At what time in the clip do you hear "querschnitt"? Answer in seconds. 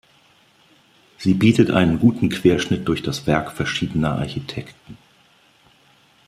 2.29-2.87